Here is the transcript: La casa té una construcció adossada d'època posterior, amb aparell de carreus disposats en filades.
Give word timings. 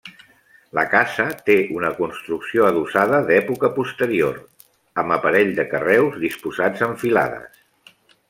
La 0.77 0.83
casa 0.93 1.25
té 1.49 1.57
una 1.79 1.91
construcció 1.97 2.65
adossada 2.69 3.19
d'època 3.27 3.71
posterior, 3.77 4.41
amb 5.03 5.17
aparell 5.19 5.53
de 5.61 5.67
carreus 5.75 6.19
disposats 6.27 6.87
en 6.89 6.97
filades. 7.05 7.63